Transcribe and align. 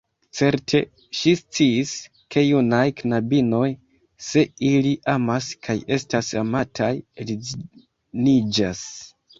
Certe, 0.37 0.79
ŝi 1.17 1.33
sciis; 1.41 1.91
ke 2.35 2.43
junaj 2.45 2.85
knabinoj, 3.03 3.69
se 4.31 4.47
ili 4.71 4.97
amas 5.17 5.53
kaj 5.69 5.79
estas 5.99 6.35
amataj, 6.45 6.93
edziniĝas. 7.27 8.85